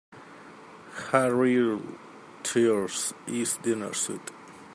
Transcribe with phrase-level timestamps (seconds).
[1.11, 1.85] Harry'll
[2.41, 2.87] tear
[3.27, 4.31] his dinner suit.